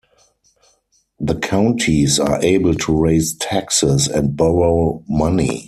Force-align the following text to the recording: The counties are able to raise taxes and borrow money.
The 1.19 1.35
counties 1.39 2.19
are 2.19 2.43
able 2.43 2.73
to 2.73 2.97
raise 2.99 3.35
taxes 3.37 4.07
and 4.07 4.35
borrow 4.35 5.03
money. 5.07 5.59